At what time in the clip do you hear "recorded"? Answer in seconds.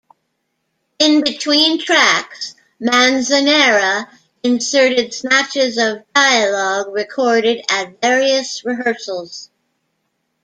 6.91-7.63